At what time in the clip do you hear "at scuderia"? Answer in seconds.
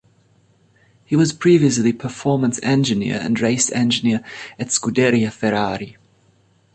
4.57-5.29